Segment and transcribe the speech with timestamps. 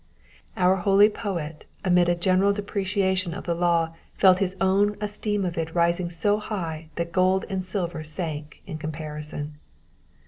[0.57, 5.45] Our holy poet amid a general de preciation of the law felt his own esteem
[5.45, 9.59] of it rising so high that gold and silver sank in comparison.